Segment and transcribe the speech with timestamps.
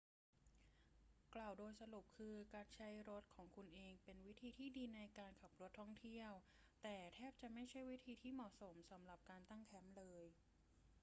[1.35, 6.31] กล่าวโดยสรุปคือการใช้รถของคุณเองเป็นวิธีที่ดีในการขับรถท่องเที่ยว
[6.81, 10.23] แต่แทบจะไม่ใช่วิธีที่เหมาะสมสำหรับการ ตั้งแคมป์ เลย